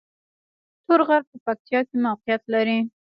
تور 0.85 0.99
غر 1.07 1.21
په 1.29 1.37
پکتیا 1.45 1.79
کې 1.87 1.95
موقعیت 2.05 2.43
لري 2.53 2.79